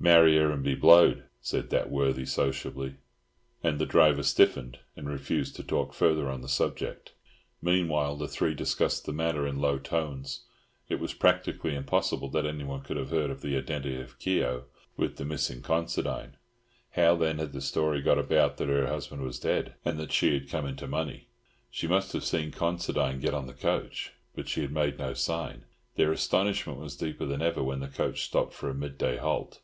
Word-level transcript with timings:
"Marry 0.00 0.36
her, 0.36 0.50
and 0.50 0.64
be 0.64 0.74
blowed," 0.74 1.22
said 1.40 1.70
that 1.70 1.92
worthy, 1.92 2.24
sociably; 2.26 2.96
and 3.62 3.78
the 3.78 3.86
driver 3.86 4.24
stiffened 4.24 4.80
and 4.96 5.08
refused 5.08 5.54
to 5.54 5.62
talk 5.62 5.94
further 5.94 6.28
on 6.28 6.40
the 6.40 6.48
subject. 6.48 7.12
Meanwhile 7.62 8.16
the 8.16 8.26
three 8.26 8.52
discussed 8.52 9.06
the 9.06 9.12
matter 9.12 9.46
in 9.46 9.60
low 9.60 9.78
tones. 9.78 10.40
It 10.88 10.98
was 10.98 11.14
practically 11.14 11.76
impossible 11.76 12.28
that 12.30 12.44
anyone 12.46 12.80
could 12.82 12.96
have 12.96 13.10
heard 13.10 13.30
of 13.30 13.42
the 13.42 13.56
identity 13.56 14.00
of 14.00 14.18
Keogh 14.18 14.64
with 14.96 15.18
the 15.18 15.24
missing 15.24 15.62
Considine. 15.62 16.36
How 16.96 17.14
then 17.14 17.38
had 17.38 17.52
the 17.52 17.60
story 17.60 18.02
got 18.02 18.18
about 18.18 18.56
that 18.56 18.68
her 18.68 18.88
husband 18.88 19.22
was 19.22 19.38
dead, 19.38 19.74
and 19.84 20.00
that 20.00 20.10
she 20.10 20.34
had 20.34 20.48
come 20.50 20.66
into 20.66 20.88
money? 20.88 21.28
She 21.70 21.86
must 21.86 22.12
have 22.12 22.24
seen 22.24 22.50
Considine 22.50 23.20
get 23.20 23.34
on 23.34 23.46
the 23.46 23.54
coach, 23.54 24.14
but 24.34 24.48
she 24.48 24.62
had 24.62 24.72
made 24.72 24.98
no 24.98 25.14
sign. 25.14 25.64
Their 25.94 26.10
astonishment 26.10 26.80
was 26.80 26.96
deeper 26.96 27.24
than 27.24 27.40
ever 27.40 27.62
when 27.62 27.78
the 27.78 27.86
coach 27.86 28.24
stopped 28.24 28.52
for 28.52 28.68
a 28.68 28.74
midday 28.74 29.18
halt. 29.18 29.60